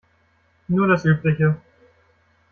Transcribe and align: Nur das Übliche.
Nur 0.67 0.87
das 0.87 1.05
Übliche. 1.05 1.57